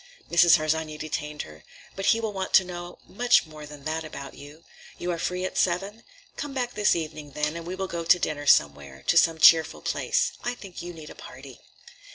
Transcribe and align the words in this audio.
Mrs. 0.31 0.57
Harsanyi 0.57 0.97
detained 0.97 1.43
her. 1.43 1.63
"But 1.95 2.07
he 2.07 2.19
will 2.19 2.33
want 2.33 2.53
to 2.53 2.63
know 2.63 2.97
much 3.07 3.45
more 3.45 3.67
than 3.67 3.83
that 3.83 4.03
about 4.03 4.33
you. 4.33 4.63
You 4.97 5.11
are 5.11 5.19
free 5.19 5.45
at 5.45 5.59
seven? 5.59 6.03
Come 6.35 6.55
back 6.55 6.73
this 6.73 6.95
evening, 6.95 7.33
then, 7.33 7.55
and 7.55 7.67
we 7.67 7.75
will 7.75 7.85
go 7.87 8.03
to 8.03 8.17
dinner 8.17 8.47
somewhere, 8.47 9.03
to 9.05 9.15
some 9.15 9.37
cheerful 9.37 9.83
place. 9.83 10.31
I 10.43 10.55
think 10.55 10.81
you 10.81 10.91
need 10.91 11.11
a 11.11 11.13
party." 11.15 11.59